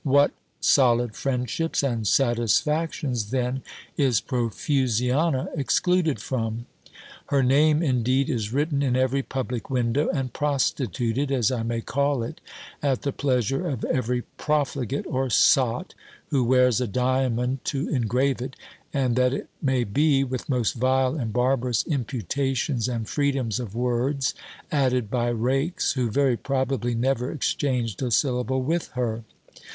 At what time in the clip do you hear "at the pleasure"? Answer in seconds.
12.81-13.67